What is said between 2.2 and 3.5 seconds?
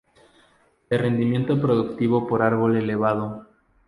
por árbol elevado.